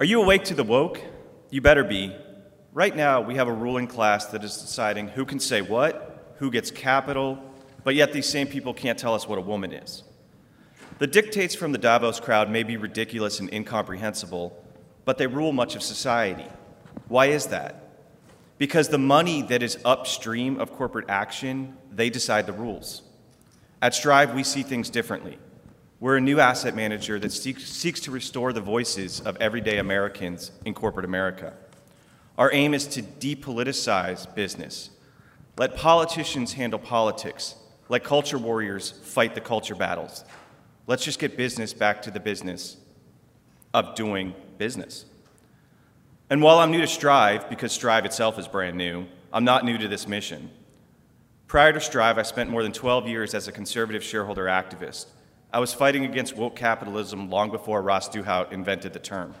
Are 0.00 0.04
you 0.04 0.20
awake 0.20 0.42
to 0.46 0.54
the 0.54 0.64
woke? 0.64 1.00
You 1.50 1.60
better 1.60 1.84
be. 1.84 2.12
Right 2.72 2.96
now, 2.96 3.20
we 3.20 3.36
have 3.36 3.46
a 3.46 3.52
ruling 3.52 3.86
class 3.86 4.26
that 4.26 4.42
is 4.42 4.56
deciding 4.56 5.06
who 5.06 5.24
can 5.24 5.38
say 5.38 5.62
what, 5.62 6.34
who 6.38 6.50
gets 6.50 6.72
capital, 6.72 7.38
but 7.84 7.94
yet 7.94 8.12
these 8.12 8.28
same 8.28 8.48
people 8.48 8.74
can't 8.74 8.98
tell 8.98 9.14
us 9.14 9.28
what 9.28 9.38
a 9.38 9.40
woman 9.40 9.72
is. 9.72 10.02
The 10.98 11.06
dictates 11.06 11.54
from 11.54 11.70
the 11.70 11.78
Davos 11.78 12.18
crowd 12.18 12.50
may 12.50 12.64
be 12.64 12.76
ridiculous 12.76 13.38
and 13.38 13.52
incomprehensible, 13.54 14.60
but 15.04 15.16
they 15.16 15.28
rule 15.28 15.52
much 15.52 15.76
of 15.76 15.82
society. 15.82 16.48
Why 17.06 17.26
is 17.26 17.46
that? 17.46 17.88
Because 18.58 18.88
the 18.88 18.98
money 18.98 19.42
that 19.42 19.62
is 19.62 19.78
upstream 19.84 20.58
of 20.58 20.72
corporate 20.72 21.08
action, 21.08 21.76
they 21.92 22.10
decide 22.10 22.46
the 22.46 22.52
rules. 22.52 23.02
At 23.80 23.94
Strive, 23.94 24.34
we 24.34 24.42
see 24.42 24.64
things 24.64 24.90
differently. 24.90 25.38
We're 26.04 26.18
a 26.18 26.20
new 26.20 26.38
asset 26.38 26.76
manager 26.76 27.18
that 27.18 27.32
seeks, 27.32 28.00
to 28.00 28.10
restore 28.10 28.52
the 28.52 28.60
voices 28.60 29.20
of 29.22 29.38
everyday 29.38 29.78
Americans 29.78 30.52
in 30.66 30.74
corporate 30.74 31.06
America. 31.06 31.54
Our 32.36 32.52
aim 32.52 32.74
is 32.74 32.86
to 32.88 33.00
depoliticize 33.02 34.26
business. 34.34 34.90
Let 35.56 35.76
politicians 35.76 36.52
handle 36.52 36.78
politics. 36.78 37.54
Let 37.88 38.04
culture 38.04 38.36
warriors 38.36 38.90
fight 38.90 39.34
the 39.34 39.40
culture 39.40 39.74
battles. 39.74 40.26
Let's 40.86 41.06
just 41.06 41.18
get 41.18 41.38
business 41.38 41.72
back 41.72 42.02
to 42.02 42.10
the 42.10 42.20
business 42.20 42.76
of 43.72 43.94
doing 43.94 44.34
business. 44.58 45.06
And 46.28 46.42
while 46.42 46.58
I'm 46.58 46.70
new 46.70 46.82
to 46.82 46.86
Strive, 46.86 47.48
because 47.48 47.72
Strive 47.72 48.04
itself 48.04 48.38
is 48.38 48.46
brand 48.46 48.76
new, 48.76 49.06
I'm 49.32 49.44
not 49.44 49.64
new 49.64 49.78
to 49.78 49.88
this 49.88 50.06
mission. 50.06 50.50
Prior 51.46 51.72
to 51.72 51.80
Strive, 51.80 52.18
I 52.18 52.24
spent 52.24 52.50
more 52.50 52.62
than 52.62 52.72
12 52.72 53.08
years 53.08 53.32
as 53.32 53.48
a 53.48 53.52
conservative 53.52 54.04
shareholder 54.04 54.44
activist. 54.44 55.06
I 55.54 55.60
was 55.60 55.72
fighting 55.72 56.04
against 56.04 56.36
woke 56.36 56.56
capitalism 56.56 57.30
long 57.30 57.52
before 57.52 57.80
Ross 57.80 58.08
Douthat 58.08 58.50
invented 58.50 58.92
the 58.92 58.98
term. 58.98 59.36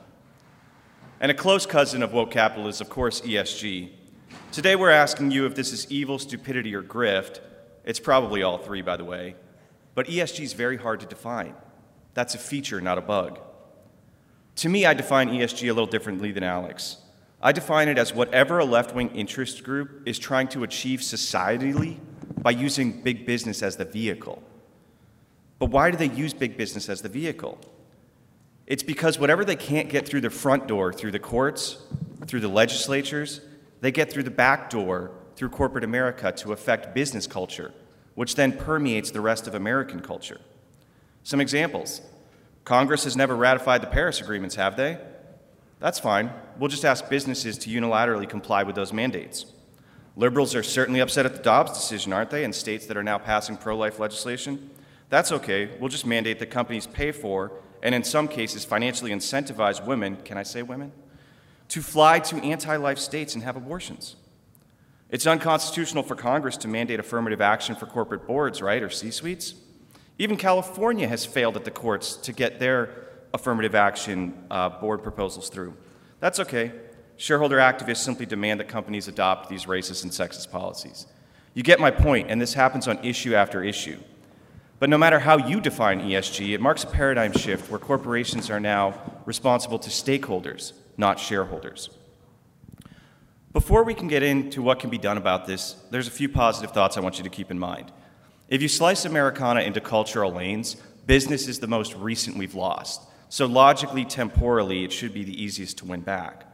And 1.18 1.28
a 1.28 1.34
close 1.34 1.66
cousin 1.66 2.04
of 2.04 2.12
woke 2.12 2.30
capitalism 2.30 2.86
of 2.86 2.88
course, 2.88 3.20
ESG. 3.22 3.90
Today 4.52 4.76
we're 4.76 4.92
asking 4.92 5.32
you 5.32 5.44
if 5.44 5.56
this 5.56 5.72
is 5.72 5.90
evil, 5.90 6.20
stupidity, 6.20 6.72
or 6.72 6.84
grift. 6.84 7.40
It's 7.84 7.98
probably 7.98 8.44
all 8.44 8.58
three, 8.58 8.80
by 8.80 8.96
the 8.96 9.04
way. 9.04 9.34
But 9.96 10.06
ESG 10.06 10.44
is 10.44 10.52
very 10.52 10.76
hard 10.76 11.00
to 11.00 11.06
define. 11.06 11.56
That's 12.14 12.36
a 12.36 12.38
feature, 12.38 12.80
not 12.80 12.96
a 12.96 13.02
bug. 13.02 13.40
To 14.58 14.68
me, 14.68 14.86
I 14.86 14.94
define 14.94 15.30
ESG 15.30 15.68
a 15.68 15.72
little 15.72 15.84
differently 15.84 16.30
than 16.30 16.44
Alex. 16.44 16.98
I 17.42 17.50
define 17.50 17.88
it 17.88 17.98
as 17.98 18.14
whatever 18.14 18.60
a 18.60 18.64
left 18.64 18.94
wing 18.94 19.10
interest 19.16 19.64
group 19.64 20.06
is 20.06 20.20
trying 20.20 20.46
to 20.50 20.62
achieve 20.62 21.00
societally 21.00 21.98
by 22.38 22.52
using 22.52 23.02
big 23.02 23.26
business 23.26 23.64
as 23.64 23.76
the 23.76 23.84
vehicle. 23.84 24.40
But 25.64 25.70
why 25.70 25.90
do 25.90 25.96
they 25.96 26.10
use 26.10 26.34
big 26.34 26.58
business 26.58 26.90
as 26.90 27.00
the 27.00 27.08
vehicle? 27.08 27.58
It's 28.66 28.82
because 28.82 29.18
whatever 29.18 29.46
they 29.46 29.56
can't 29.56 29.88
get 29.88 30.06
through 30.06 30.20
the 30.20 30.28
front 30.28 30.68
door, 30.68 30.92
through 30.92 31.12
the 31.12 31.18
courts, 31.18 31.78
through 32.26 32.40
the 32.40 32.48
legislatures, 32.48 33.40
they 33.80 33.90
get 33.90 34.12
through 34.12 34.24
the 34.24 34.30
back 34.30 34.68
door, 34.68 35.12
through 35.36 35.48
corporate 35.48 35.82
America, 35.82 36.30
to 36.32 36.52
affect 36.52 36.94
business 36.94 37.26
culture, 37.26 37.72
which 38.14 38.34
then 38.34 38.52
permeates 38.52 39.10
the 39.10 39.22
rest 39.22 39.46
of 39.46 39.54
American 39.54 40.00
culture. 40.00 40.38
Some 41.22 41.40
examples 41.40 42.02
Congress 42.66 43.04
has 43.04 43.16
never 43.16 43.34
ratified 43.34 43.80
the 43.80 43.86
Paris 43.86 44.20
agreements, 44.20 44.56
have 44.56 44.76
they? 44.76 44.98
That's 45.80 45.98
fine. 45.98 46.30
We'll 46.58 46.68
just 46.68 46.84
ask 46.84 47.08
businesses 47.08 47.56
to 47.56 47.70
unilaterally 47.70 48.28
comply 48.28 48.64
with 48.64 48.76
those 48.76 48.92
mandates. 48.92 49.46
Liberals 50.14 50.54
are 50.54 50.62
certainly 50.62 51.00
upset 51.00 51.24
at 51.24 51.34
the 51.34 51.42
Dobbs 51.42 51.72
decision, 51.72 52.12
aren't 52.12 52.28
they, 52.28 52.44
and 52.44 52.54
states 52.54 52.84
that 52.84 52.98
are 52.98 53.02
now 53.02 53.16
passing 53.16 53.56
pro 53.56 53.78
life 53.78 53.98
legislation? 53.98 54.68
That's 55.10 55.32
okay. 55.32 55.70
We'll 55.78 55.90
just 55.90 56.06
mandate 56.06 56.38
that 56.38 56.50
companies 56.50 56.86
pay 56.86 57.12
for, 57.12 57.52
and 57.82 57.94
in 57.94 58.04
some 58.04 58.28
cases, 58.28 58.64
financially 58.64 59.10
incentivize 59.10 59.84
women, 59.84 60.16
can 60.24 60.38
I 60.38 60.42
say 60.42 60.62
women, 60.62 60.92
to 61.68 61.82
fly 61.82 62.18
to 62.20 62.36
anti 62.36 62.76
life 62.76 62.98
states 62.98 63.34
and 63.34 63.44
have 63.44 63.56
abortions. 63.56 64.16
It's 65.10 65.26
unconstitutional 65.26 66.02
for 66.02 66.16
Congress 66.16 66.56
to 66.58 66.68
mandate 66.68 66.98
affirmative 66.98 67.40
action 67.40 67.76
for 67.76 67.86
corporate 67.86 68.26
boards, 68.26 68.60
right, 68.60 68.82
or 68.82 68.90
C 68.90 69.10
suites. 69.10 69.54
Even 70.18 70.36
California 70.36 71.08
has 71.08 71.26
failed 71.26 71.56
at 71.56 71.64
the 71.64 71.70
courts 71.70 72.16
to 72.16 72.32
get 72.32 72.58
their 72.58 72.90
affirmative 73.32 73.74
action 73.74 74.46
uh, 74.50 74.68
board 74.68 75.02
proposals 75.02 75.48
through. 75.48 75.74
That's 76.20 76.40
okay. 76.40 76.72
Shareholder 77.16 77.58
activists 77.58 77.98
simply 77.98 78.26
demand 78.26 78.60
that 78.60 78.68
companies 78.68 79.08
adopt 79.08 79.48
these 79.48 79.66
racist 79.66 80.02
and 80.04 80.12
sexist 80.12 80.50
policies. 80.50 81.06
You 81.52 81.62
get 81.62 81.78
my 81.78 81.90
point, 81.90 82.30
and 82.30 82.40
this 82.40 82.54
happens 82.54 82.88
on 82.88 82.98
issue 83.04 83.34
after 83.34 83.62
issue. 83.62 83.98
But 84.84 84.90
no 84.90 84.98
matter 84.98 85.18
how 85.18 85.38
you 85.38 85.62
define 85.62 86.02
ESG, 86.02 86.52
it 86.52 86.60
marks 86.60 86.84
a 86.84 86.86
paradigm 86.86 87.32
shift 87.32 87.70
where 87.70 87.78
corporations 87.78 88.50
are 88.50 88.60
now 88.60 88.92
responsible 89.24 89.78
to 89.78 89.88
stakeholders, 89.88 90.74
not 90.98 91.18
shareholders. 91.18 91.88
Before 93.54 93.82
we 93.82 93.94
can 93.94 94.08
get 94.08 94.22
into 94.22 94.60
what 94.60 94.80
can 94.80 94.90
be 94.90 94.98
done 94.98 95.16
about 95.16 95.46
this, 95.46 95.76
there's 95.90 96.06
a 96.06 96.10
few 96.10 96.28
positive 96.28 96.72
thoughts 96.72 96.98
I 96.98 97.00
want 97.00 97.16
you 97.16 97.24
to 97.24 97.30
keep 97.30 97.50
in 97.50 97.58
mind. 97.58 97.92
If 98.50 98.60
you 98.60 98.68
slice 98.68 99.06
Americana 99.06 99.62
into 99.62 99.80
cultural 99.80 100.30
lanes, 100.30 100.76
business 101.06 101.48
is 101.48 101.60
the 101.60 101.66
most 101.66 101.94
recent 101.94 102.36
we've 102.36 102.54
lost. 102.54 103.00
So 103.30 103.46
logically, 103.46 104.04
temporally, 104.04 104.84
it 104.84 104.92
should 104.92 105.14
be 105.14 105.24
the 105.24 105.42
easiest 105.42 105.78
to 105.78 105.86
win 105.86 106.02
back. 106.02 106.44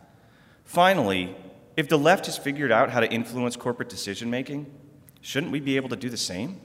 Finally, 0.64 1.34
if 1.76 1.88
the 1.88 1.98
left 1.98 2.26
has 2.26 2.38
figured 2.38 2.70
out 2.70 2.90
how 2.90 3.00
to 3.00 3.10
influence 3.10 3.56
corporate 3.56 3.88
decision 3.88 4.30
making, 4.30 4.72
shouldn't 5.20 5.50
we 5.50 5.58
be 5.58 5.74
able 5.74 5.88
to 5.88 5.96
do 5.96 6.08
the 6.08 6.16
same? 6.16 6.60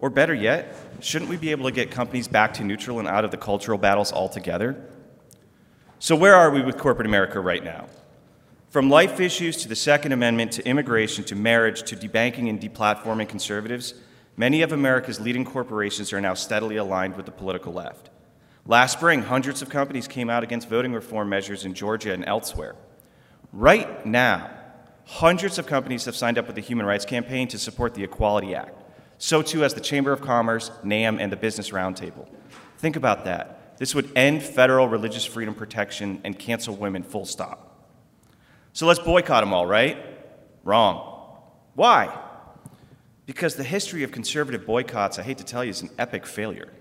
Or 0.00 0.08
better 0.08 0.34
yet, 0.34 0.74
shouldn't 1.00 1.30
we 1.30 1.36
be 1.36 1.50
able 1.50 1.66
to 1.66 1.72
get 1.72 1.90
companies 1.90 2.26
back 2.26 2.54
to 2.54 2.64
neutral 2.64 2.98
and 2.98 3.08
out 3.08 3.24
of 3.24 3.30
the 3.30 3.36
cultural 3.36 3.78
battles 3.78 4.12
altogether? 4.12 4.82
So, 5.98 6.16
where 6.16 6.34
are 6.34 6.50
we 6.50 6.62
with 6.62 6.78
corporate 6.78 7.06
America 7.06 7.38
right 7.40 7.62
now? 7.62 7.86
From 8.70 8.88
life 8.88 9.20
issues 9.20 9.56
to 9.58 9.68
the 9.68 9.76
Second 9.76 10.12
Amendment 10.12 10.52
to 10.52 10.66
immigration 10.66 11.24
to 11.24 11.34
marriage 11.34 11.82
to 11.82 11.96
debanking 11.96 12.48
and 12.48 12.60
deplatforming 12.60 13.28
conservatives, 13.28 13.94
many 14.36 14.62
of 14.62 14.72
America's 14.72 15.20
leading 15.20 15.44
corporations 15.44 16.12
are 16.12 16.20
now 16.20 16.34
steadily 16.34 16.76
aligned 16.76 17.16
with 17.16 17.26
the 17.26 17.32
political 17.32 17.72
left. 17.72 18.08
Last 18.64 18.92
spring, 18.92 19.22
hundreds 19.22 19.60
of 19.60 19.68
companies 19.68 20.06
came 20.06 20.30
out 20.30 20.44
against 20.44 20.68
voting 20.68 20.92
reform 20.92 21.28
measures 21.28 21.64
in 21.64 21.74
Georgia 21.74 22.12
and 22.12 22.24
elsewhere. 22.24 22.76
Right 23.52 24.06
now, 24.06 24.50
hundreds 25.04 25.58
of 25.58 25.66
companies 25.66 26.04
have 26.04 26.14
signed 26.14 26.38
up 26.38 26.46
with 26.46 26.54
the 26.54 26.62
Human 26.62 26.86
Rights 26.86 27.04
Campaign 27.04 27.48
to 27.48 27.58
support 27.58 27.94
the 27.94 28.04
Equality 28.04 28.54
Act. 28.54 28.79
So 29.20 29.42
too 29.42 29.60
has 29.60 29.74
the 29.74 29.82
Chamber 29.82 30.12
of 30.12 30.22
Commerce, 30.22 30.70
NAM, 30.82 31.18
and 31.18 31.30
the 31.30 31.36
Business 31.36 31.70
Roundtable. 31.70 32.26
Think 32.78 32.96
about 32.96 33.26
that. 33.26 33.76
This 33.76 33.94
would 33.94 34.10
end 34.16 34.42
federal 34.42 34.88
religious 34.88 35.26
freedom 35.26 35.54
protection 35.54 36.22
and 36.24 36.38
cancel 36.38 36.74
women 36.74 37.02
full 37.02 37.26
stop. 37.26 37.86
So 38.72 38.86
let's 38.86 38.98
boycott 38.98 39.42
them 39.42 39.52
all, 39.52 39.66
right? 39.66 39.98
Wrong. 40.64 41.36
Why? 41.74 42.18
Because 43.26 43.56
the 43.56 43.62
history 43.62 44.04
of 44.04 44.10
conservative 44.10 44.64
boycotts, 44.64 45.18
I 45.18 45.22
hate 45.22 45.36
to 45.36 45.44
tell 45.44 45.62
you, 45.62 45.70
is 45.70 45.82
an 45.82 45.90
epic 45.98 46.24
failure. 46.24 46.72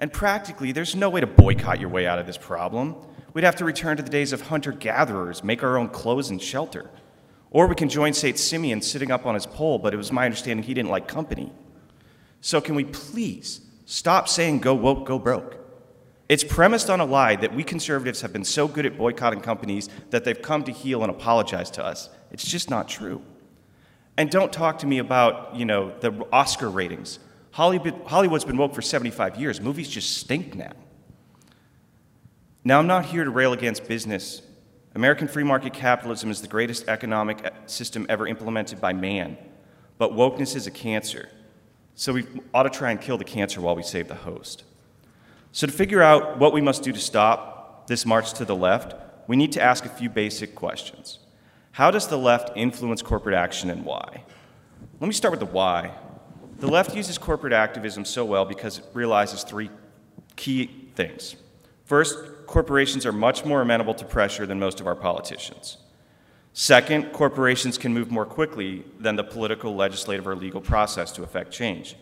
And 0.00 0.12
practically, 0.12 0.72
there's 0.72 0.96
no 0.96 1.08
way 1.08 1.20
to 1.20 1.28
boycott 1.28 1.78
your 1.78 1.88
way 1.88 2.08
out 2.08 2.18
of 2.18 2.26
this 2.26 2.36
problem. 2.36 2.96
We'd 3.32 3.44
have 3.44 3.56
to 3.56 3.64
return 3.64 3.96
to 3.98 4.02
the 4.02 4.10
days 4.10 4.32
of 4.32 4.40
hunter 4.40 4.72
gatherers, 4.72 5.44
make 5.44 5.62
our 5.62 5.78
own 5.78 5.88
clothes 5.90 6.30
and 6.30 6.42
shelter. 6.42 6.90
Or 7.50 7.66
we 7.66 7.74
can 7.74 7.88
join 7.88 8.12
St. 8.12 8.38
Simeon 8.38 8.82
sitting 8.82 9.10
up 9.10 9.24
on 9.24 9.34
his 9.34 9.46
pole, 9.46 9.78
but 9.78 9.94
it 9.94 9.96
was 9.96 10.12
my 10.12 10.24
understanding 10.24 10.64
he 10.64 10.74
didn't 10.74 10.90
like 10.90 11.08
company. 11.08 11.52
So, 12.40 12.60
can 12.60 12.74
we 12.74 12.84
please 12.84 13.62
stop 13.84 14.28
saying 14.28 14.60
go 14.60 14.74
woke, 14.74 15.06
go 15.06 15.18
broke? 15.18 15.56
It's 16.28 16.44
premised 16.44 16.90
on 16.90 17.00
a 17.00 17.06
lie 17.06 17.36
that 17.36 17.54
we 17.54 17.64
conservatives 17.64 18.20
have 18.20 18.34
been 18.34 18.44
so 18.44 18.68
good 18.68 18.84
at 18.84 18.98
boycotting 18.98 19.40
companies 19.40 19.88
that 20.10 20.24
they've 20.24 20.40
come 20.40 20.62
to 20.64 20.72
heel 20.72 21.02
and 21.02 21.10
apologize 21.10 21.70
to 21.72 21.84
us. 21.84 22.10
It's 22.30 22.44
just 22.44 22.68
not 22.68 22.86
true. 22.86 23.22
And 24.18 24.30
don't 24.30 24.52
talk 24.52 24.80
to 24.80 24.86
me 24.86 24.98
about, 24.98 25.56
you 25.56 25.64
know, 25.64 25.94
the 26.00 26.26
Oscar 26.30 26.68
ratings. 26.68 27.18
Hollywood's 27.52 28.44
been 28.44 28.58
woke 28.58 28.74
for 28.74 28.82
75 28.82 29.36
years. 29.36 29.60
Movies 29.60 29.88
just 29.88 30.18
stink 30.18 30.54
now. 30.54 30.72
Now, 32.62 32.78
I'm 32.78 32.86
not 32.86 33.06
here 33.06 33.24
to 33.24 33.30
rail 33.30 33.54
against 33.54 33.88
business 33.88 34.42
American 34.98 35.28
free 35.28 35.44
market 35.44 35.72
capitalism 35.72 36.28
is 36.28 36.42
the 36.42 36.48
greatest 36.48 36.88
economic 36.88 37.44
eh, 37.44 37.50
system 37.66 38.04
ever 38.08 38.26
implemented 38.26 38.80
by 38.80 38.92
man, 38.92 39.38
but 39.96 40.10
wokeness 40.10 40.56
is 40.56 40.66
a 40.66 40.72
cancer. 40.72 41.28
So 41.94 42.14
we 42.14 42.26
ought 42.52 42.64
to 42.64 42.70
try 42.70 42.90
and 42.90 43.00
kill 43.00 43.16
the 43.16 43.22
cancer 43.22 43.60
while 43.60 43.76
we 43.76 43.84
save 43.84 44.08
the 44.08 44.16
host. 44.16 44.64
So, 45.52 45.68
to 45.68 45.72
figure 45.72 46.02
out 46.02 46.40
what 46.40 46.52
we 46.52 46.60
must 46.60 46.82
do 46.82 46.90
to 46.90 46.98
stop 46.98 47.86
this 47.86 48.04
march 48.04 48.32
to 48.34 48.44
the 48.44 48.56
left, 48.56 48.96
we 49.28 49.36
need 49.36 49.52
to 49.52 49.62
ask 49.62 49.84
a 49.84 49.88
few 49.88 50.08
basic 50.08 50.56
questions. 50.56 51.20
How 51.70 51.92
does 51.92 52.08
the 52.08 52.18
left 52.18 52.56
influence 52.56 53.00
corporate 53.00 53.36
action 53.36 53.70
and 53.70 53.84
why? 53.84 54.24
Let 54.98 55.06
me 55.06 55.14
start 55.14 55.30
with 55.30 55.38
the 55.38 55.46
why. 55.46 55.92
The 56.58 56.66
left 56.66 56.96
uses 56.96 57.18
corporate 57.18 57.52
activism 57.52 58.04
so 58.04 58.24
well 58.24 58.44
because 58.44 58.78
it 58.78 58.84
realizes 58.94 59.44
three 59.44 59.70
key 60.34 60.90
things. 60.96 61.36
First, 61.88 62.18
corporations 62.46 63.06
are 63.06 63.12
much 63.12 63.46
more 63.46 63.62
amenable 63.62 63.94
to 63.94 64.04
pressure 64.04 64.44
than 64.44 64.60
most 64.60 64.78
of 64.78 64.86
our 64.86 64.94
politicians. 64.94 65.78
Second, 66.52 67.14
corporations 67.14 67.78
can 67.78 67.94
move 67.94 68.10
more 68.10 68.26
quickly 68.26 68.84
than 69.00 69.16
the 69.16 69.24
political, 69.24 69.74
legislative, 69.74 70.28
or 70.28 70.36
legal 70.36 70.60
process 70.60 71.10
to 71.12 71.22
effect 71.22 71.50
change. 71.50 71.96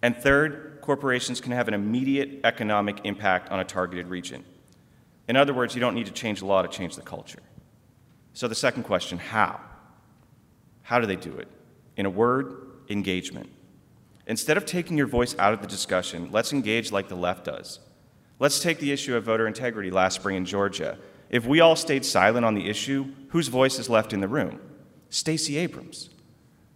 And 0.00 0.16
third, 0.16 0.78
corporations 0.80 1.40
can 1.40 1.50
have 1.50 1.66
an 1.66 1.74
immediate 1.74 2.38
economic 2.44 3.00
impact 3.02 3.50
on 3.50 3.58
a 3.58 3.64
targeted 3.64 4.06
region. 4.06 4.44
In 5.26 5.34
other 5.34 5.52
words, 5.52 5.74
you 5.74 5.80
don't 5.80 5.96
need 5.96 6.06
to 6.06 6.12
change 6.12 6.38
the 6.38 6.46
law 6.46 6.62
to 6.62 6.68
change 6.68 6.94
the 6.94 7.02
culture. 7.02 7.42
So, 8.34 8.46
the 8.46 8.54
second 8.54 8.84
question 8.84 9.18
how? 9.18 9.58
How 10.82 11.00
do 11.00 11.06
they 11.06 11.16
do 11.16 11.36
it? 11.38 11.48
In 11.96 12.06
a 12.06 12.10
word, 12.10 12.84
engagement. 12.88 13.50
Instead 14.28 14.56
of 14.56 14.66
taking 14.66 14.96
your 14.96 15.08
voice 15.08 15.34
out 15.36 15.52
of 15.52 15.60
the 15.60 15.66
discussion, 15.66 16.30
let's 16.30 16.52
engage 16.52 16.92
like 16.92 17.08
the 17.08 17.16
left 17.16 17.46
does. 17.46 17.80
Let's 18.42 18.58
take 18.58 18.80
the 18.80 18.90
issue 18.90 19.14
of 19.14 19.22
voter 19.22 19.46
integrity 19.46 19.92
last 19.92 20.16
spring 20.16 20.36
in 20.36 20.44
Georgia. 20.44 20.98
If 21.30 21.46
we 21.46 21.60
all 21.60 21.76
stayed 21.76 22.04
silent 22.04 22.44
on 22.44 22.56
the 22.56 22.68
issue, 22.68 23.06
whose 23.28 23.46
voice 23.46 23.78
is 23.78 23.88
left 23.88 24.12
in 24.12 24.20
the 24.20 24.26
room? 24.26 24.58
Stacey 25.10 25.58
Abrams. 25.58 26.10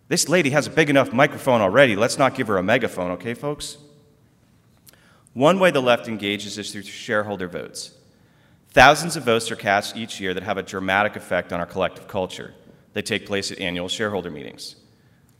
This 0.07 0.29
lady 0.29 0.51
has 0.51 0.69
a 0.69 0.71
big 0.71 0.91
enough 0.91 1.13
microphone 1.13 1.61
already. 1.61 1.97
Let's 1.97 2.19
not 2.19 2.37
give 2.37 2.47
her 2.47 2.57
a 2.57 2.63
megaphone, 2.63 3.11
okay, 3.11 3.35
folks? 3.35 3.79
One 5.33 5.59
way 5.59 5.73
the 5.73 5.83
left 5.83 6.07
engages 6.07 6.57
is 6.57 6.71
through 6.71 6.83
shareholder 6.83 7.49
votes. 7.49 7.91
Thousands 8.69 9.17
of 9.17 9.25
votes 9.25 9.51
are 9.51 9.57
cast 9.57 9.97
each 9.97 10.21
year 10.21 10.35
that 10.35 10.45
have 10.45 10.59
a 10.59 10.62
dramatic 10.62 11.17
effect 11.17 11.53
on 11.53 11.59
our 11.59 11.67
collective 11.67 12.07
culture. 12.07 12.55
They 12.93 13.03
take 13.03 13.27
place 13.27 13.51
at 13.51 13.59
annual 13.59 13.89
shareholder 13.89 14.31
meetings. 14.31 14.77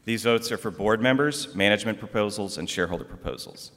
These 0.05 0.25
votes 0.25 0.51
are 0.51 0.59
for 0.59 0.73
board 0.73 1.01
members, 1.01 1.55
management 1.55 2.01
proposals, 2.01 2.59
and 2.59 2.69
shareholder 2.69 3.05
proposals. 3.05 3.71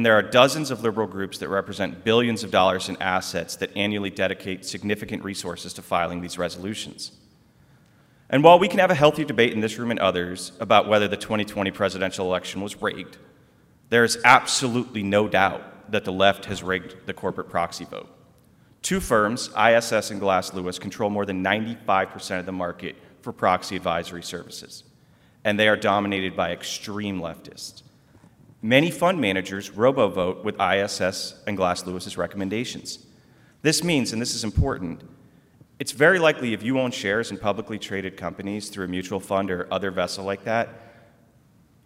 And 0.00 0.06
there 0.06 0.16
are 0.16 0.22
dozens 0.22 0.70
of 0.70 0.82
liberal 0.82 1.06
groups 1.06 1.36
that 1.36 1.50
represent 1.50 2.04
billions 2.04 2.42
of 2.42 2.50
dollars 2.50 2.88
in 2.88 2.96
assets 3.02 3.54
that 3.56 3.76
annually 3.76 4.08
dedicate 4.08 4.64
significant 4.64 5.22
resources 5.22 5.74
to 5.74 5.82
filing 5.82 6.22
these 6.22 6.38
resolutions. 6.38 7.12
And 8.30 8.42
while 8.42 8.58
we 8.58 8.66
can 8.66 8.78
have 8.78 8.90
a 8.90 8.94
healthy 8.94 9.26
debate 9.26 9.52
in 9.52 9.60
this 9.60 9.76
room 9.76 9.90
and 9.90 10.00
others 10.00 10.52
about 10.58 10.88
whether 10.88 11.06
the 11.06 11.18
2020 11.18 11.70
presidential 11.72 12.24
election 12.24 12.62
was 12.62 12.80
rigged, 12.80 13.18
there 13.90 14.02
is 14.02 14.16
absolutely 14.24 15.02
no 15.02 15.28
doubt 15.28 15.92
that 15.92 16.06
the 16.06 16.12
left 16.12 16.46
has 16.46 16.62
rigged 16.62 16.96
the 17.04 17.12
corporate 17.12 17.50
proxy 17.50 17.84
vote. 17.84 18.08
Two 18.80 19.00
firms, 19.00 19.50
ISS 19.54 20.10
and 20.10 20.18
Glass 20.18 20.54
Lewis, 20.54 20.78
control 20.78 21.10
more 21.10 21.26
than 21.26 21.44
95% 21.44 22.38
of 22.38 22.46
the 22.46 22.52
market 22.52 22.96
for 23.20 23.34
proxy 23.34 23.76
advisory 23.76 24.22
services, 24.22 24.82
and 25.44 25.60
they 25.60 25.68
are 25.68 25.76
dominated 25.76 26.34
by 26.34 26.52
extreme 26.52 27.20
leftists. 27.20 27.82
Many 28.62 28.90
fund 28.90 29.20
managers 29.20 29.70
robo-vote 29.70 30.44
with 30.44 30.60
ISS 30.60 31.34
and 31.46 31.56
Glass 31.56 31.86
Lewis's 31.86 32.18
recommendations. 32.18 33.06
This 33.62 33.82
means, 33.82 34.12
and 34.12 34.20
this 34.20 34.34
is 34.34 34.44
important, 34.44 35.02
it's 35.78 35.92
very 35.92 36.18
likely 36.18 36.52
if 36.52 36.62
you 36.62 36.78
own 36.78 36.90
shares 36.90 37.30
in 37.30 37.38
publicly 37.38 37.78
traded 37.78 38.18
companies 38.18 38.68
through 38.68 38.84
a 38.84 38.88
mutual 38.88 39.18
fund 39.18 39.50
or 39.50 39.66
other 39.72 39.90
vessel 39.90 40.24
like 40.24 40.44
that, 40.44 40.68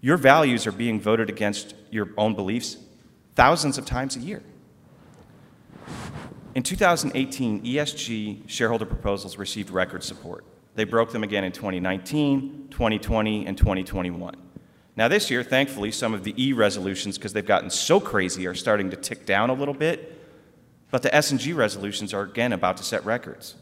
your 0.01 0.17
values 0.17 0.67
are 0.67 0.73
being 0.73 1.01
voted 1.01 1.31
against 1.31 1.75
your 1.91 2.11
own 2.19 2.35
beliefs 2.35 2.77
thousands 3.37 3.79
of 3.79 3.87
times 3.87 4.17
a 4.17 4.21
year. 4.21 4.43
In 6.57 6.63
2018, 6.63 7.65
ESG 7.65 8.49
shareholder 8.49 8.85
proposals 8.85 9.39
received 9.39 9.71
record 9.71 10.03
support. 10.03 10.45
They 10.75 10.85
broke 10.85 11.13
them 11.13 11.23
again 11.23 11.45
in 11.45 11.53
2019, 11.53 12.69
2020, 12.71 13.47
and 13.47 13.57
2021. 13.57 14.35
Now, 14.97 15.09
this 15.09 15.31
year, 15.31 15.43
thankfully, 15.43 15.91
some 15.91 16.15
of 16.15 16.23
the 16.23 16.35
E 16.43 16.53
resolutions, 16.53 17.19
because 17.19 17.33
they've 17.33 17.45
gotten 17.45 17.71
so 17.71 17.99
crazy, 17.99 18.47
are 18.47 18.55
starting 18.55 18.91
to 18.91 18.97
tick 18.97 19.27
down 19.27 19.51
a 19.51 19.55
little 19.55 19.75
bit. 19.75 20.21
But 20.91 21.03
the 21.03 21.13
S 21.13 21.33
and 21.33 21.41
G 21.41 21.53
resolutions 21.53 22.15
are 22.15 22.23
again 22.23 22.53
about 22.53 22.77
to 22.77 22.85
set 22.85 23.05
records. 23.05 23.57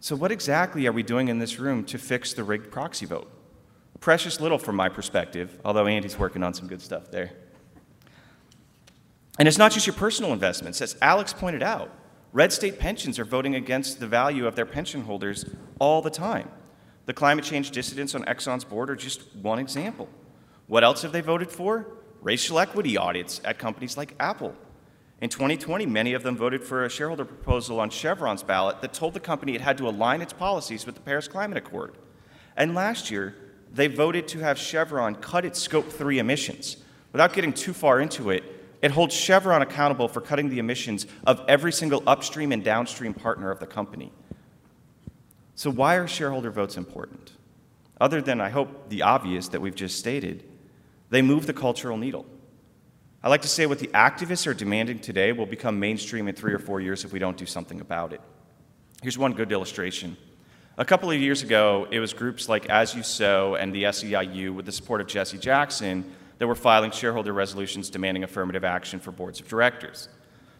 So, 0.00 0.16
what 0.16 0.32
exactly 0.32 0.86
are 0.86 0.92
we 0.92 1.02
doing 1.02 1.28
in 1.28 1.38
this 1.38 1.58
room 1.58 1.84
to 1.86 1.98
fix 1.98 2.32
the 2.32 2.44
rigged 2.44 2.70
proxy 2.70 3.04
vote? 3.04 3.30
Precious 4.00 4.40
little 4.40 4.58
from 4.58 4.76
my 4.76 4.88
perspective, 4.88 5.60
although 5.64 5.86
Andy's 5.86 6.18
working 6.18 6.42
on 6.42 6.54
some 6.54 6.66
good 6.66 6.80
stuff 6.80 7.10
there. 7.10 7.32
And 9.38 9.48
it's 9.48 9.58
not 9.58 9.72
just 9.72 9.86
your 9.86 9.94
personal 9.94 10.32
investments. 10.32 10.80
As 10.80 10.96
Alex 11.02 11.32
pointed 11.32 11.62
out, 11.62 11.90
red 12.32 12.52
state 12.52 12.78
pensions 12.78 13.18
are 13.18 13.24
voting 13.24 13.54
against 13.54 14.00
the 14.00 14.06
value 14.06 14.46
of 14.46 14.54
their 14.56 14.66
pension 14.66 15.02
holders 15.02 15.44
all 15.78 16.02
the 16.02 16.10
time. 16.10 16.48
The 17.06 17.14
climate 17.14 17.44
change 17.44 17.70
dissidents 17.70 18.14
on 18.14 18.24
Exxon's 18.24 18.64
board 18.64 18.90
are 18.90 18.96
just 18.96 19.34
one 19.36 19.58
example. 19.58 20.08
What 20.66 20.84
else 20.84 21.02
have 21.02 21.12
they 21.12 21.20
voted 21.20 21.50
for? 21.50 21.86
Racial 22.22 22.58
equity 22.58 22.96
audits 22.96 23.40
at 23.44 23.58
companies 23.58 23.96
like 23.96 24.14
Apple 24.18 24.54
in 25.24 25.30
2020, 25.30 25.86
many 25.86 26.12
of 26.12 26.22
them 26.22 26.36
voted 26.36 26.62
for 26.62 26.84
a 26.84 26.90
shareholder 26.90 27.24
proposal 27.24 27.80
on 27.80 27.88
Chevron's 27.88 28.42
ballot 28.42 28.82
that 28.82 28.92
told 28.92 29.14
the 29.14 29.20
company 29.20 29.54
it 29.54 29.60
had 29.60 29.78
to 29.78 29.88
align 29.88 30.20
its 30.20 30.32
policies 30.32 30.84
with 30.84 30.96
the 30.96 31.00
Paris 31.00 31.28
Climate 31.28 31.56
Accord. 31.56 31.94
And 32.56 32.74
last 32.74 33.10
year, 33.10 33.34
they 33.72 33.86
voted 33.86 34.28
to 34.28 34.40
have 34.40 34.58
Chevron 34.58 35.14
cut 35.14 35.44
its 35.44 35.60
Scope 35.60 35.90
3 35.90 36.18
emissions. 36.18 36.76
Without 37.12 37.32
getting 37.32 37.52
too 37.52 37.72
far 37.72 38.00
into 38.00 38.30
it, 38.30 38.44
it 38.82 38.90
holds 38.90 39.14
Chevron 39.14 39.62
accountable 39.62 40.08
for 40.08 40.20
cutting 40.20 40.50
the 40.50 40.58
emissions 40.58 41.06
of 41.26 41.40
every 41.48 41.72
single 41.72 42.02
upstream 42.06 42.52
and 42.52 42.62
downstream 42.62 43.14
partner 43.14 43.50
of 43.50 43.60
the 43.60 43.66
company. 43.66 44.12
So, 45.56 45.70
why 45.70 45.96
are 45.96 46.08
shareholder 46.08 46.50
votes 46.50 46.76
important? 46.76 47.32
Other 48.00 48.20
than, 48.20 48.40
I 48.40 48.50
hope, 48.50 48.88
the 48.88 49.02
obvious 49.02 49.48
that 49.48 49.60
we've 49.60 49.74
just 49.74 49.98
stated, 49.98 50.44
they 51.10 51.22
move 51.22 51.46
the 51.46 51.52
cultural 51.52 51.96
needle. 51.96 52.26
I 53.22 53.28
like 53.28 53.42
to 53.42 53.48
say 53.48 53.66
what 53.66 53.78
the 53.78 53.86
activists 53.88 54.46
are 54.46 54.54
demanding 54.54 54.98
today 54.98 55.32
will 55.32 55.46
become 55.46 55.78
mainstream 55.78 56.28
in 56.28 56.34
three 56.34 56.52
or 56.52 56.58
four 56.58 56.80
years 56.80 57.04
if 57.04 57.12
we 57.12 57.18
don't 57.18 57.36
do 57.36 57.46
something 57.46 57.80
about 57.80 58.12
it. 58.12 58.20
Here's 59.00 59.16
one 59.16 59.32
good 59.32 59.52
illustration. 59.52 60.16
A 60.76 60.84
couple 60.84 61.10
of 61.10 61.20
years 61.20 61.42
ago, 61.42 61.86
it 61.90 62.00
was 62.00 62.12
groups 62.12 62.48
like 62.48 62.66
As 62.68 62.94
You 62.94 63.04
Sow 63.04 63.54
and 63.54 63.72
the 63.72 63.84
SEIU, 63.84 64.52
with 64.52 64.66
the 64.66 64.72
support 64.72 65.00
of 65.00 65.06
Jesse 65.06 65.38
Jackson, 65.38 66.04
that 66.38 66.48
were 66.48 66.56
filing 66.56 66.90
shareholder 66.90 67.32
resolutions 67.32 67.90
demanding 67.90 68.24
affirmative 68.24 68.64
action 68.64 68.98
for 68.98 69.12
boards 69.12 69.40
of 69.40 69.46
directors. 69.46 70.08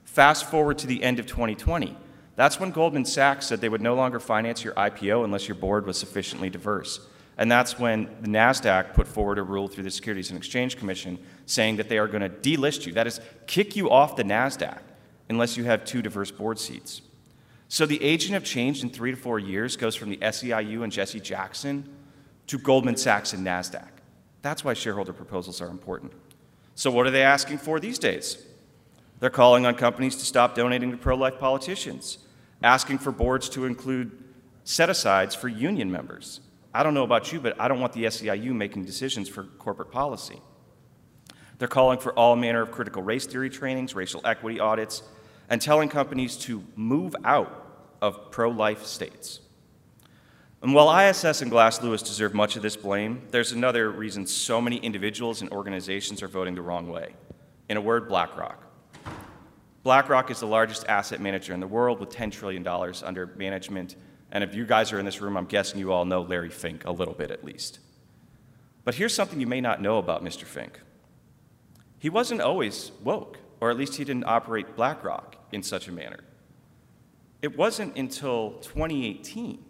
Fast 0.04 0.48
forward 0.48 0.78
to 0.78 0.86
the 0.86 1.02
end 1.02 1.18
of 1.18 1.26
2020. 1.26 1.96
That's 2.36 2.58
when 2.58 2.70
Goldman 2.70 3.04
Sachs 3.04 3.46
said 3.46 3.60
they 3.60 3.68
would 3.68 3.80
no 3.80 3.94
longer 3.94 4.18
finance 4.18 4.64
your 4.64 4.74
IPO 4.74 5.24
unless 5.24 5.46
your 5.46 5.54
board 5.54 5.86
was 5.86 5.98
sufficiently 5.98 6.50
diverse. 6.50 7.00
And 7.36 7.50
that's 7.50 7.78
when 7.78 8.08
the 8.20 8.28
NASDAQ 8.28 8.94
put 8.94 9.08
forward 9.08 9.38
a 9.38 9.42
rule 9.42 9.68
through 9.68 9.84
the 9.84 9.90
Securities 9.90 10.30
and 10.30 10.38
Exchange 10.38 10.76
Commission 10.76 11.18
saying 11.46 11.76
that 11.76 11.88
they 11.88 11.98
are 11.98 12.06
going 12.06 12.22
to 12.22 12.28
delist 12.28 12.86
you. 12.86 12.92
That 12.92 13.06
is, 13.06 13.20
kick 13.46 13.76
you 13.76 13.90
off 13.90 14.16
the 14.16 14.22
NASDAQ 14.22 14.78
unless 15.28 15.56
you 15.56 15.64
have 15.64 15.84
two 15.84 16.02
diverse 16.02 16.30
board 16.30 16.58
seats. 16.58 17.02
So 17.68 17.86
the 17.86 18.02
agent 18.02 18.36
of 18.36 18.44
change 18.44 18.82
in 18.82 18.90
three 18.90 19.10
to 19.10 19.16
four 19.16 19.38
years 19.38 19.76
goes 19.76 19.96
from 19.96 20.10
the 20.10 20.18
SEIU 20.18 20.84
and 20.84 20.92
Jesse 20.92 21.20
Jackson 21.20 21.88
to 22.46 22.58
Goldman 22.58 22.96
Sachs 22.96 23.32
and 23.32 23.44
NASDAQ. 23.44 23.88
That's 24.42 24.62
why 24.62 24.74
shareholder 24.74 25.12
proposals 25.12 25.60
are 25.60 25.68
important. 25.68 26.12
So, 26.74 26.90
what 26.90 27.06
are 27.06 27.10
they 27.10 27.22
asking 27.22 27.58
for 27.58 27.80
these 27.80 27.98
days? 27.98 28.44
They're 29.20 29.30
calling 29.30 29.64
on 29.64 29.74
companies 29.74 30.16
to 30.16 30.24
stop 30.24 30.54
donating 30.54 30.90
to 30.90 30.96
pro 30.96 31.16
life 31.16 31.38
politicians, 31.38 32.18
asking 32.64 32.98
for 32.98 33.12
boards 33.12 33.48
to 33.50 33.66
include 33.66 34.10
set 34.64 34.90
asides 34.90 35.34
for 35.34 35.48
union 35.48 35.92
members, 35.92 36.40
I 36.72 36.82
don't 36.82 36.94
know 36.94 37.04
about 37.04 37.32
you, 37.32 37.38
but 37.38 37.60
I 37.60 37.68
don't 37.68 37.78
want 37.78 37.92
the 37.92 38.04
SEIU 38.04 38.52
making 38.52 38.84
decisions 38.84 39.28
for 39.28 39.44
corporate 39.44 39.92
policy. 39.92 40.40
They're 41.58 41.68
calling 41.68 42.00
for 42.00 42.12
all 42.14 42.34
manner 42.34 42.62
of 42.62 42.72
critical 42.72 43.02
race 43.02 43.26
theory 43.26 43.48
trainings, 43.48 43.94
racial 43.94 44.20
equity 44.24 44.58
audits, 44.58 45.02
and 45.48 45.62
telling 45.62 45.88
companies 45.88 46.36
to 46.38 46.64
move 46.74 47.14
out 47.24 47.94
of 48.02 48.32
pro 48.32 48.50
life 48.50 48.84
states. 48.84 49.40
And 50.62 50.74
while 50.74 50.98
ISS 50.98 51.42
and 51.42 51.50
Glass 51.50 51.82
Lewis 51.82 52.02
deserve 52.02 52.32
much 52.32 52.56
of 52.56 52.62
this 52.62 52.76
blame, 52.76 53.22
there's 53.30 53.52
another 53.52 53.90
reason 53.90 54.26
so 54.26 54.60
many 54.60 54.78
individuals 54.78 55.42
and 55.42 55.50
organizations 55.52 56.22
are 56.22 56.28
voting 56.28 56.54
the 56.54 56.62
wrong 56.62 56.88
way. 56.88 57.14
In 57.68 57.76
a 57.76 57.80
word, 57.80 58.08
BlackRock. 58.08 58.63
BlackRock 59.84 60.30
is 60.30 60.40
the 60.40 60.46
largest 60.46 60.86
asset 60.88 61.20
manager 61.20 61.54
in 61.54 61.60
the 61.60 61.66
world 61.68 62.00
with 62.00 62.10
$10 62.10 62.32
trillion 62.32 62.66
under 63.04 63.26
management 63.36 63.94
and 64.34 64.42
if 64.42 64.52
you 64.52 64.66
guys 64.66 64.92
are 64.92 64.98
in 64.98 65.04
this 65.04 65.20
room, 65.20 65.36
I'm 65.36 65.46
guessing 65.46 65.78
you 65.78 65.92
all 65.92 66.04
know 66.04 66.22
Larry 66.22 66.50
Fink 66.50 66.84
a 66.84 66.90
little 66.90 67.14
bit 67.14 67.30
at 67.30 67.44
least. 67.44 67.78
But 68.82 68.96
here's 68.96 69.14
something 69.14 69.40
you 69.40 69.46
may 69.46 69.60
not 69.60 69.80
know 69.80 69.98
about 69.98 70.22
Mr. 70.22 70.42
Fink 70.42 70.80
he 71.98 72.10
wasn't 72.10 72.42
always 72.42 72.90
woke, 73.02 73.38
or 73.62 73.70
at 73.70 73.78
least 73.78 73.94
he 73.94 74.04
didn't 74.04 74.24
operate 74.26 74.76
BlackRock 74.76 75.36
in 75.52 75.62
such 75.62 75.88
a 75.88 75.92
manner. 75.92 76.18
It 77.40 77.56
wasn't 77.56 77.96
until 77.96 78.58
2018, 78.60 79.64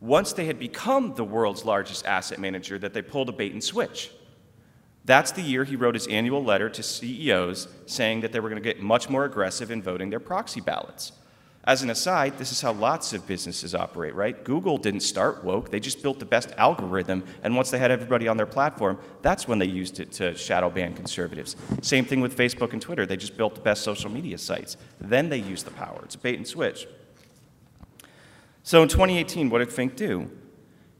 once 0.00 0.32
they 0.34 0.44
had 0.44 0.58
become 0.60 1.14
the 1.14 1.24
world's 1.24 1.64
largest 1.64 2.06
asset 2.06 2.38
manager, 2.38 2.78
that 2.78 2.92
they 2.92 3.02
pulled 3.02 3.28
a 3.28 3.32
bait 3.32 3.52
and 3.52 3.64
switch. 3.64 4.12
That's 5.04 5.32
the 5.32 5.42
year 5.42 5.64
he 5.64 5.76
wrote 5.76 5.94
his 5.94 6.06
annual 6.06 6.42
letter 6.42 6.70
to 6.70 6.82
CEOs 6.82 7.68
saying 7.86 8.22
that 8.22 8.32
they 8.32 8.40
were 8.40 8.48
going 8.48 8.62
to 8.62 8.66
get 8.66 8.82
much 8.82 9.10
more 9.10 9.24
aggressive 9.24 9.70
in 9.70 9.82
voting 9.82 10.10
their 10.10 10.20
proxy 10.20 10.60
ballots. 10.60 11.12
As 11.66 11.82
an 11.82 11.88
aside, 11.88 12.36
this 12.36 12.52
is 12.52 12.60
how 12.60 12.72
lots 12.72 13.14
of 13.14 13.26
businesses 13.26 13.74
operate, 13.74 14.14
right? 14.14 14.44
Google 14.44 14.76
didn't 14.76 15.00
start 15.00 15.42
woke, 15.42 15.70
they 15.70 15.80
just 15.80 16.02
built 16.02 16.18
the 16.18 16.26
best 16.26 16.52
algorithm, 16.58 17.24
and 17.42 17.56
once 17.56 17.70
they 17.70 17.78
had 17.78 17.90
everybody 17.90 18.28
on 18.28 18.36
their 18.36 18.44
platform, 18.44 18.98
that's 19.22 19.48
when 19.48 19.58
they 19.58 19.66
used 19.66 19.98
it 19.98 20.12
to 20.12 20.34
shadow 20.34 20.68
ban 20.68 20.94
conservatives. 20.94 21.56
Same 21.80 22.04
thing 22.04 22.20
with 22.20 22.36
Facebook 22.36 22.74
and 22.74 22.82
Twitter, 22.82 23.06
they 23.06 23.16
just 23.16 23.38
built 23.38 23.54
the 23.54 23.62
best 23.62 23.82
social 23.82 24.10
media 24.10 24.36
sites. 24.36 24.76
Then 25.00 25.30
they 25.30 25.38
used 25.38 25.64
the 25.64 25.70
power. 25.70 26.00
It's 26.04 26.16
a 26.16 26.18
bait 26.18 26.36
and 26.36 26.46
switch. 26.46 26.86
So 28.62 28.82
in 28.82 28.88
2018, 28.88 29.48
what 29.48 29.60
did 29.60 29.72
Fink 29.72 29.96
do? 29.96 30.30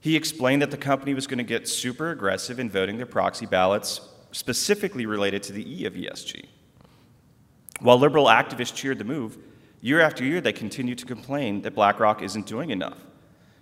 He 0.04 0.14
explained 0.14 0.62
that 0.62 0.70
the 0.70 0.76
company 0.76 1.14
was 1.14 1.26
going 1.26 1.38
to 1.38 1.44
get 1.44 1.66
super 1.66 2.10
aggressive 2.10 2.60
in 2.60 2.70
voting 2.70 2.98
their 2.98 3.06
proxy 3.06 3.46
ballots, 3.46 4.00
specifically 4.30 5.06
related 5.06 5.42
to 5.44 5.52
the 5.52 5.82
E 5.82 5.86
of 5.86 5.94
ESG. 5.94 6.44
While 7.80 7.98
liberal 7.98 8.26
activists 8.26 8.74
cheered 8.74 8.98
the 8.98 9.04
move, 9.04 9.38
Year 9.84 10.00
after 10.00 10.24
year, 10.24 10.40
they 10.40 10.54
continued 10.54 10.96
to 10.96 11.04
complain 11.04 11.60
that 11.60 11.74
BlackRock 11.74 12.22
isn't 12.22 12.46
doing 12.46 12.70
enough. 12.70 12.96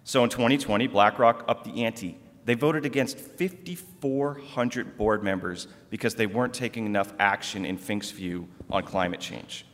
So 0.04 0.22
in 0.22 0.30
2020, 0.30 0.87
BlackRock 0.87 1.44
upped 1.49 1.64
the 1.64 1.84
ante. 1.84 2.16
They 2.44 2.54
voted 2.54 2.87
against 2.87 3.18
5,400 3.18 4.96
board 4.96 5.25
members 5.25 5.66
because 5.90 6.14
they 6.14 6.26
weren't 6.26 6.54
taking 6.54 6.87
enough 6.87 7.12
action 7.18 7.66
in 7.66 7.76
Fink's 7.76 8.12
view 8.12 8.46
on 8.70 8.84
climate 8.84 9.18
change. 9.18 9.66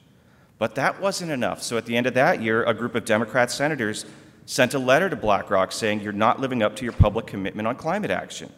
But 0.56 0.74
that 0.76 0.98
wasn't 1.02 1.32
enough. 1.32 1.62
So 1.62 1.76
at 1.76 1.84
the 1.84 1.98
end 1.98 2.06
of 2.06 2.14
that 2.14 2.40
year, 2.40 2.64
a 2.64 2.72
group 2.72 2.94
of 2.94 3.04
Democrat 3.04 3.50
senators 3.50 4.06
sent 4.48 4.72
a 4.72 4.78
letter 4.78 5.10
to 5.10 5.14
BlackRock 5.14 5.72
saying 5.72 6.00
you're 6.00 6.10
not 6.10 6.40
living 6.40 6.62
up 6.62 6.74
to 6.74 6.82
your 6.82 6.94
public 6.94 7.26
commitment 7.26 7.68
on 7.68 7.76
climate 7.76 8.10
action. 8.10 8.50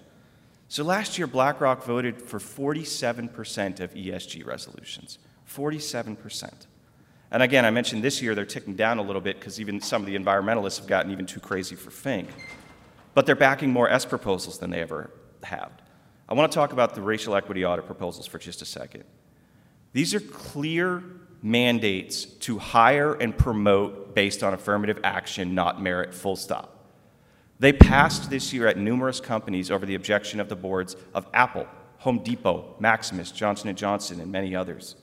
So 0.69 0.85
last 0.85 1.19
year, 1.19 1.27
BlackRock 1.27 1.83
voted 1.83 2.23
for 2.23 2.39
47% 2.39 3.81
of 3.81 3.93
ESG 3.93 4.47
resolutions. 4.47 5.19
47%. 5.53 6.53
And 7.33 7.43
again, 7.43 7.65
I 7.65 7.71
mentioned 7.71 8.05
this 8.05 8.23
year 8.23 8.37
they're 8.37 8.45
ticking 8.45 8.77
down 8.77 8.99
a 8.99 9.03
little 9.03 9.21
bit 9.21 9.41
because 9.41 9.61
even 9.61 9.81
some 9.81 10.01
of 10.01 10.07
the 10.07 10.17
environmentalists 10.17 10.79
have 10.79 10.87
gotten 10.87 11.11
even 11.11 11.27
too 11.27 11.41
crazy 11.41 11.75
for 11.75 11.91
Fink. 11.91 12.29
But 13.13 13.27
they're 13.27 13.35
backing 13.35 13.73
more 13.73 13.91
S 13.91 14.05
proposals 14.05 14.59
than 14.59 14.71
they 14.71 14.81
ever 14.81 15.11
have. 15.43 15.73
I 16.29 16.35
want 16.35 16.53
to 16.53 16.55
talk 16.55 16.73
about 16.73 16.95
the 16.95 17.03
racial 17.03 17.35
equity 17.35 17.65
audit 17.65 17.87
proposals 17.87 18.29
for 18.29 18.39
just 18.39 18.63
a 18.63 18.65
second. 18.65 19.03
These 19.93 20.15
are 20.15 20.21
clear 20.21 21.03
mandates 21.43 22.27
to 22.27 22.59
hire 22.59 23.15
and 23.15 23.37
promote 23.37 24.00
based 24.15 24.43
on 24.43 24.55
affirmative 24.55 24.99
action, 25.05 25.55
not 25.55 25.83
merit, 25.83 26.15
full 26.15 26.37
stop. 26.37 26.77
They 27.59 27.73
passed 27.73 28.31
this 28.31 28.53
year 28.53 28.67
at 28.67 28.79
numerous 28.79 29.21
companies 29.21 29.71
over 29.71 29.85
the 29.85 29.95
objection 29.95 30.41
of 30.41 30.49
the 30.49 30.57
boards 30.57 30.97
of 31.15 31.27
Apple, 31.35 31.67
Home 31.99 32.23
Depot, 32.23 32.75
Maximus, 32.79 33.31
Johnson 33.31 33.75
& 33.75 33.77
Johnson, 33.77 34.21
and 34.21 34.33
many 34.33 34.57
others. 34.57 34.97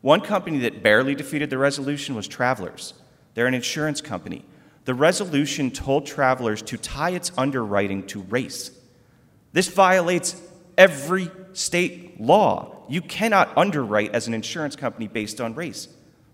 One 0.00 0.20
company 0.20 0.58
that 0.58 0.82
barely 0.82 1.14
defeated 1.14 1.48
the 1.48 1.58
resolution 1.58 2.14
was 2.14 2.26
Travelers. 2.26 2.94
They're 3.34 3.46
an 3.46 3.54
insurance 3.54 4.00
company. 4.00 4.44
The 4.84 4.94
resolution 4.94 5.70
told 5.70 6.06
Travelers 6.06 6.62
to 6.62 6.76
tie 6.76 7.10
its 7.10 7.30
underwriting 7.36 8.06
to 8.08 8.22
race. 8.22 8.70
This 9.52 9.68
violates 9.68 10.40
every 10.76 11.30
state 11.52 12.20
law. 12.20 12.84
You 12.88 13.00
cannot 13.00 13.56
underwrite 13.56 14.12
as 14.14 14.28
an 14.28 14.34
insurance 14.34 14.76
company 14.76 15.08
based 15.08 15.40
on 15.40 15.54
race. 15.54 15.88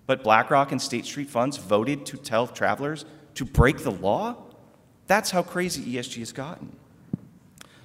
But 0.07 0.23
BlackRock 0.23 0.73
and 0.73 0.83
State 0.83 1.07
Street 1.07 1.31
funds 1.31 1.57
voted 1.57 2.07
to 2.07 2.17
tell 2.17 2.47
travelers 2.47 3.05
to 3.35 3.45
break 3.45 3.79
the 3.79 3.91
law? 3.91 4.37
That's 5.07 5.31
how 5.31 5.43
crazy 5.43 5.95
ESG 5.95 6.19
has 6.19 6.33
gotten. 6.33 6.77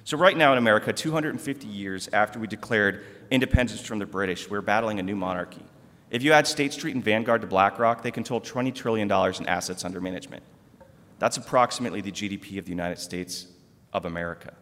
So, 0.04 0.16
right 0.16 0.36
now 0.36 0.52
in 0.52 0.58
America, 0.58 0.92
250 0.92 1.66
years 1.66 2.08
after 2.12 2.38
we 2.38 2.46
declared 2.46 3.04
independence 3.30 3.80
from 3.82 3.98
the 3.98 4.06
British, 4.06 4.48
we're 4.48 4.62
battling 4.62 4.98
a 4.98 5.02
new 5.02 5.16
monarchy. 5.16 5.62
If 6.10 6.22
you 6.22 6.32
add 6.32 6.46
State 6.46 6.72
Street 6.72 6.94
and 6.94 7.04
Vanguard 7.04 7.42
to 7.42 7.46
BlackRock, 7.46 8.02
they 8.02 8.10
control 8.10 8.40
$20 8.40 8.74
trillion 8.74 9.10
in 9.10 9.46
assets 9.46 9.84
under 9.84 10.00
management. 10.00 10.42
That's 11.18 11.36
approximately 11.36 12.00
the 12.00 12.12
GDP 12.12 12.58
of 12.58 12.64
the 12.64 12.70
United 12.70 12.98
States 12.98 13.48
of 13.92 14.06
America. 14.06 14.54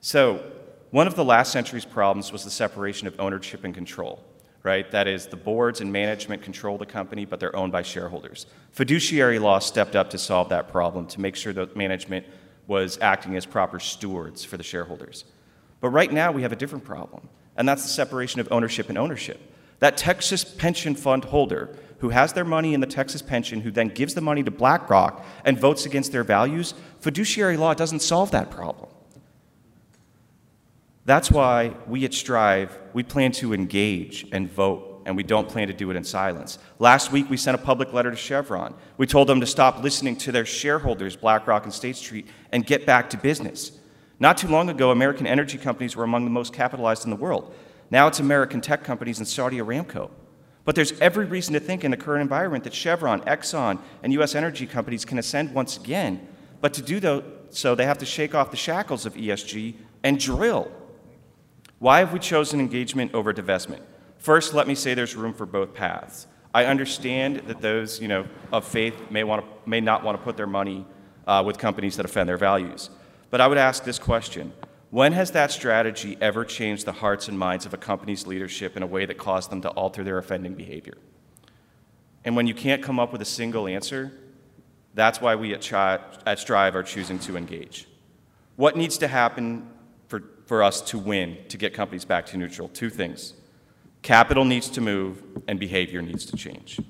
So, 0.00 0.42
one 0.90 1.06
of 1.06 1.14
the 1.14 1.24
last 1.24 1.52
century's 1.52 1.84
problems 1.84 2.32
was 2.32 2.44
the 2.44 2.50
separation 2.50 3.06
of 3.06 3.18
ownership 3.20 3.64
and 3.64 3.74
control, 3.74 4.24
right? 4.66 4.90
That 4.90 5.06
is, 5.06 5.28
the 5.28 5.36
boards 5.36 5.80
and 5.80 5.92
management 5.92 6.42
control 6.42 6.76
the 6.76 6.86
company, 6.86 7.24
but 7.24 7.38
they're 7.38 7.54
owned 7.54 7.70
by 7.70 7.82
shareholders. 7.82 8.46
Fiduciary 8.72 9.38
law 9.38 9.60
stepped 9.60 9.94
up 9.94 10.10
to 10.10 10.18
solve 10.18 10.48
that 10.48 10.68
problem 10.68 11.06
to 11.06 11.20
make 11.20 11.36
sure 11.36 11.52
that 11.52 11.76
management 11.76 12.26
was 12.66 12.98
acting 13.00 13.36
as 13.36 13.46
proper 13.46 13.78
stewards 13.78 14.44
for 14.44 14.56
the 14.56 14.64
shareholders. 14.64 15.24
But 15.80 15.90
right 15.90 16.12
now, 16.12 16.32
we 16.32 16.42
have 16.42 16.50
a 16.50 16.56
different 16.56 16.84
problem, 16.84 17.28
and 17.56 17.68
that's 17.68 17.84
the 17.84 17.88
separation 17.88 18.40
of 18.40 18.48
ownership 18.50 18.88
and 18.88 18.98
ownership. 18.98 19.40
That 19.78 19.96
Texas 19.96 20.42
pension 20.44 20.96
fund 20.96 21.26
holder 21.26 21.76
who 21.98 22.08
has 22.08 22.32
their 22.32 22.44
money 22.44 22.74
in 22.74 22.80
the 22.80 22.88
Texas 22.88 23.22
pension, 23.22 23.60
who 23.60 23.70
then 23.70 23.88
gives 23.88 24.14
the 24.14 24.20
money 24.20 24.42
to 24.42 24.50
BlackRock 24.50 25.24
and 25.44 25.58
votes 25.58 25.86
against 25.86 26.10
their 26.10 26.24
values, 26.24 26.74
fiduciary 26.98 27.56
law 27.56 27.72
doesn't 27.72 28.00
solve 28.00 28.32
that 28.32 28.50
problem. 28.50 28.88
That's 31.06 31.30
why 31.30 31.72
we 31.86 32.04
at 32.04 32.12
Strive, 32.12 32.76
we 32.92 33.04
plan 33.04 33.30
to 33.32 33.54
engage 33.54 34.26
and 34.32 34.50
vote, 34.50 35.04
and 35.06 35.16
we 35.16 35.22
don't 35.22 35.48
plan 35.48 35.68
to 35.68 35.72
do 35.72 35.88
it 35.92 35.96
in 35.96 36.02
silence. 36.02 36.58
Last 36.80 37.12
week, 37.12 37.30
we 37.30 37.36
sent 37.36 37.54
a 37.54 37.62
public 37.62 37.92
letter 37.92 38.10
to 38.10 38.16
Chevron. 38.16 38.74
We 38.98 39.06
told 39.06 39.28
them 39.28 39.38
to 39.38 39.46
stop 39.46 39.84
listening 39.84 40.16
to 40.16 40.32
their 40.32 40.44
shareholders, 40.44 41.14
BlackRock 41.14 41.62
and 41.62 41.72
State 41.72 41.94
Street, 41.94 42.26
and 42.50 42.66
get 42.66 42.84
back 42.86 43.08
to 43.10 43.16
business. 43.16 43.70
Not 44.18 44.36
too 44.36 44.48
long 44.48 44.68
ago, 44.68 44.90
American 44.90 45.28
energy 45.28 45.58
companies 45.58 45.94
were 45.94 46.02
among 46.02 46.24
the 46.24 46.30
most 46.30 46.52
capitalized 46.52 47.04
in 47.04 47.10
the 47.10 47.16
world. 47.16 47.54
Now 47.88 48.08
it's 48.08 48.18
American 48.18 48.60
tech 48.60 48.82
companies 48.82 49.18
and 49.18 49.28
Saudi 49.28 49.58
Aramco. 49.58 50.10
But 50.64 50.74
there's 50.74 50.98
every 51.00 51.26
reason 51.26 51.54
to 51.54 51.60
think 51.60 51.84
in 51.84 51.92
the 51.92 51.96
current 51.96 52.22
environment 52.22 52.64
that 52.64 52.74
Chevron, 52.74 53.20
Exxon, 53.20 53.78
and 54.02 54.12
U.S. 54.14 54.34
energy 54.34 54.66
companies 54.66 55.04
can 55.04 55.20
ascend 55.20 55.54
once 55.54 55.76
again. 55.76 56.26
But 56.60 56.74
to 56.74 56.82
do 56.82 57.22
so, 57.50 57.76
they 57.76 57.84
have 57.86 57.98
to 57.98 58.06
shake 58.06 58.34
off 58.34 58.50
the 58.50 58.56
shackles 58.56 59.06
of 59.06 59.14
ESG 59.14 59.76
and 60.02 60.18
drill. 60.18 60.72
Why 61.78 61.98
have 61.98 62.12
we 62.12 62.18
chosen 62.18 62.58
engagement 62.58 63.14
over 63.14 63.34
divestment? 63.34 63.82
First, 64.18 64.54
let 64.54 64.66
me 64.66 64.74
say 64.74 64.94
there's 64.94 65.14
room 65.14 65.34
for 65.34 65.46
both 65.46 65.74
paths. 65.74 66.26
I 66.54 66.64
understand 66.64 67.42
that 67.48 67.60
those 67.60 68.00
you 68.00 68.08
know, 68.08 68.26
of 68.50 68.64
faith 68.64 69.10
may, 69.10 69.24
want 69.24 69.44
to, 69.44 69.68
may 69.68 69.80
not 69.80 70.02
want 70.02 70.16
to 70.16 70.24
put 70.24 70.38
their 70.38 70.46
money 70.46 70.86
uh, 71.26 71.42
with 71.44 71.58
companies 71.58 71.96
that 71.96 72.06
offend 72.06 72.28
their 72.28 72.38
values. 72.38 72.88
But 73.30 73.40
I 73.40 73.46
would 73.46 73.58
ask 73.58 73.84
this 73.84 73.98
question 73.98 74.52
When 74.90 75.12
has 75.12 75.32
that 75.32 75.50
strategy 75.50 76.16
ever 76.20 76.44
changed 76.46 76.86
the 76.86 76.92
hearts 76.92 77.28
and 77.28 77.38
minds 77.38 77.66
of 77.66 77.74
a 77.74 77.76
company's 77.76 78.26
leadership 78.26 78.76
in 78.76 78.82
a 78.82 78.86
way 78.86 79.04
that 79.04 79.18
caused 79.18 79.50
them 79.50 79.60
to 79.62 79.68
alter 79.70 80.02
their 80.02 80.16
offending 80.16 80.54
behavior? 80.54 80.96
And 82.24 82.34
when 82.34 82.46
you 82.46 82.54
can't 82.54 82.82
come 82.82 82.98
up 82.98 83.12
with 83.12 83.20
a 83.20 83.26
single 83.26 83.68
answer, 83.68 84.12
that's 84.94 85.20
why 85.20 85.34
we 85.34 85.52
at, 85.52 85.72
at 86.26 86.38
Strive 86.38 86.74
are 86.74 86.82
choosing 86.82 87.18
to 87.20 87.36
engage. 87.36 87.86
What 88.56 88.76
needs 88.78 88.96
to 88.98 89.08
happen 89.08 89.68
for 90.46 90.62
us 90.62 90.80
to 90.80 90.98
win 90.98 91.36
to 91.48 91.58
get 91.58 91.74
companies 91.74 92.04
back 92.04 92.26
to 92.26 92.36
neutral? 92.36 92.68
Two 92.68 92.90
things 92.90 93.34
capital 94.02 94.44
needs 94.44 94.68
to 94.70 94.80
move, 94.80 95.22
and 95.48 95.58
behavior 95.58 96.00
needs 96.00 96.24
to 96.26 96.36
change. 96.36 96.80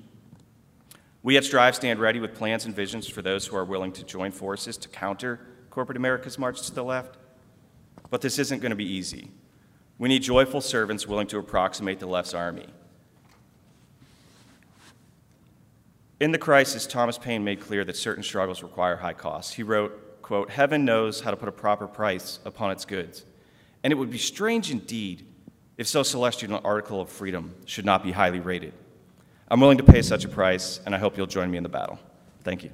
We 1.22 1.36
at 1.36 1.44
Strive 1.44 1.74
stand 1.74 1.98
ready 1.98 2.20
with 2.20 2.34
plans 2.34 2.66
and 2.66 2.76
visions 2.76 3.08
for 3.08 3.20
those 3.20 3.46
who 3.46 3.56
are 3.56 3.64
willing 3.64 3.90
to 3.92 4.04
join 4.04 4.30
forces 4.30 4.76
to 4.76 4.88
counter 4.88 5.40
corporate 5.70 5.96
America's 5.96 6.38
march 6.38 6.62
to 6.66 6.74
the 6.74 6.84
left. 6.84 7.16
But 8.10 8.20
this 8.20 8.38
isn't 8.38 8.60
going 8.60 8.70
to 8.70 8.76
be 8.76 8.90
easy. 8.90 9.30
We 9.98 10.08
need 10.08 10.22
joyful 10.22 10.60
servants 10.60 11.06
willing 11.06 11.26
to 11.28 11.38
approximate 11.38 12.00
the 12.00 12.06
left's 12.06 12.32
army. 12.32 12.66
In 16.20 16.32
the 16.32 16.38
crisis, 16.38 16.86
Thomas 16.86 17.18
Paine 17.18 17.44
made 17.44 17.60
clear 17.60 17.84
that 17.84 17.96
certain 17.96 18.22
struggles 18.22 18.62
require 18.62 18.96
high 18.96 19.12
costs. 19.12 19.52
He 19.52 19.62
wrote, 19.62 20.22
quote, 20.22 20.50
Heaven 20.50 20.84
knows 20.84 21.20
how 21.20 21.30
to 21.30 21.36
put 21.36 21.48
a 21.48 21.52
proper 21.52 21.86
price 21.86 22.38
upon 22.44 22.70
its 22.70 22.84
goods 22.84 23.24
and 23.86 23.92
it 23.92 23.94
would 23.94 24.10
be 24.10 24.18
strange 24.18 24.72
indeed 24.72 25.24
if 25.76 25.86
so 25.86 26.02
celestial 26.02 26.56
an 26.56 26.60
article 26.64 27.00
of 27.00 27.08
freedom 27.08 27.54
should 27.66 27.84
not 27.84 28.02
be 28.02 28.10
highly 28.10 28.40
rated. 28.40 28.72
I'm 29.46 29.60
willing 29.60 29.78
to 29.78 29.84
pay 29.84 30.02
such 30.02 30.24
a 30.24 30.28
price, 30.28 30.80
and 30.84 30.92
I 30.92 30.98
hope 30.98 31.16
you'll 31.16 31.28
join 31.28 31.52
me 31.52 31.56
in 31.56 31.62
the 31.62 31.68
battle. 31.68 32.00
Thank 32.42 32.64
you. 32.64 32.72